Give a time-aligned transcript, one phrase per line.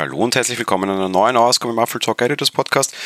[0.00, 2.96] Hallo und herzlich willkommen in einer neuen Ausgabe im Apfel Talk Editors Podcast.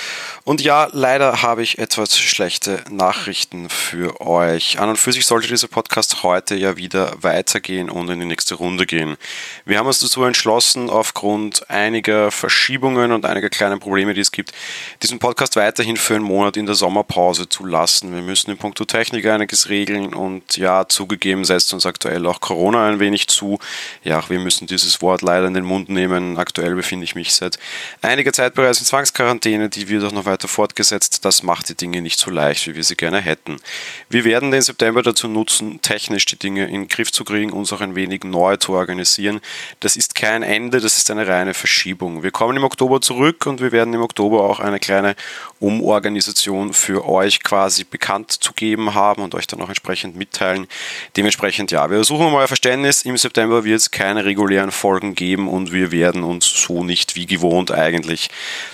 [0.44, 4.78] Und ja, leider habe ich etwas schlechte Nachrichten für euch.
[4.78, 8.54] An und für sich sollte dieser Podcast heute ja wieder weitergehen und in die nächste
[8.54, 9.16] Runde gehen.
[9.64, 14.52] Wir haben uns dazu entschlossen, aufgrund einiger Verschiebungen und einiger kleinen Probleme, die es gibt,
[15.02, 18.14] diesen Podcast weiterhin für einen Monat in der Sommerpause zu lassen.
[18.14, 22.86] Wir müssen in puncto Technik einiges regeln und ja, zugegeben setzt uns aktuell auch Corona
[22.86, 23.58] ein wenig zu.
[24.04, 26.38] Ja, wir müssen dieses Wort leider in den Mund nehmen.
[26.38, 27.58] Aktuell befinde ich mich seit
[28.02, 31.24] einiger Zeit bereits in Zwangsquarantäne, die wird auch noch weiter fortgesetzt.
[31.24, 33.56] Das macht die Dinge nicht so leicht, wie wir sie gerne hätten.
[34.10, 37.72] Wir werden den September dazu nutzen, technisch die Dinge in den Griff zu kriegen, uns
[37.72, 39.40] auch ein wenig neu zu organisieren.
[39.80, 42.22] Das ist kein Ende, das ist eine reine Verschiebung.
[42.22, 45.16] Wir kommen im Oktober zurück und wir werden im Oktober auch eine kleine
[45.60, 50.66] Umorganisation für euch quasi bekannt zu geben haben und euch dann auch entsprechend mitteilen.
[51.16, 53.06] Dementsprechend, ja, wir suchen mal Verständnis.
[53.06, 57.26] Im September wird es keine regulären Folgen geben und wir werden uns so nicht wie
[57.26, 58.30] gewohnt eigentlich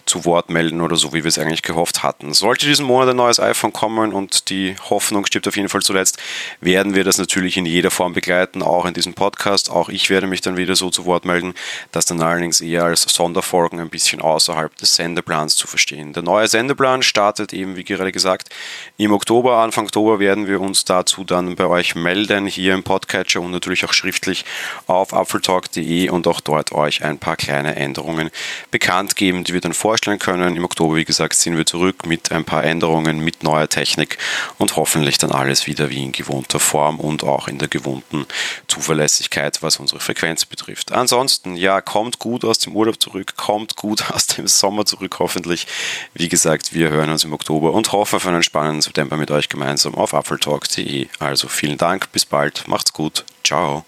[0.06, 2.32] zu Wort melden oder so, wie wir es eigentlich gehofft hatten.
[2.34, 6.18] Sollte diesen Monat ein neues iPhone kommen und die Hoffnung stirbt auf jeden Fall zuletzt,
[6.60, 9.70] werden wir das natürlich in jeder Form begleiten, auch in diesem Podcast.
[9.70, 11.54] Auch ich werde mich dann wieder so zu Wort melden,
[11.92, 16.12] das dann allerdings eher als Sonderfolgen ein bisschen außerhalb des Sendeplans zu verstehen.
[16.12, 18.48] Der neue Sendeplan startet eben, wie gerade gesagt,
[18.96, 19.58] im Oktober.
[19.58, 23.84] Anfang Oktober werden wir uns dazu dann bei euch melden, hier im Podcatcher und natürlich
[23.84, 24.44] auch schriftlich
[24.86, 28.30] auf apfeltalk.de und auch dort euch ein paar kleine Änderungen
[28.70, 30.56] bekannt geben, die wir dann vorstellen können.
[30.56, 34.18] Im Oktober, wie gesagt, sind wir zurück mit ein paar Änderungen, mit neuer Technik
[34.58, 38.26] und hoffentlich dann alles wieder wie in gewohnter Form und auch in der gewohnten
[38.68, 40.92] Zuverlässigkeit, was unsere Frequenz betrifft.
[40.92, 45.66] Ansonsten, ja, kommt gut aus dem Urlaub zurück, kommt gut aus dem Sommer zurück, hoffentlich.
[46.14, 49.48] Wie gesagt, wir hören uns im Oktober und hoffen auf einen spannenden September mit euch
[49.48, 51.08] gemeinsam auf apfeltalk.de.
[51.18, 53.84] Also vielen Dank, bis bald, macht's gut, ciao.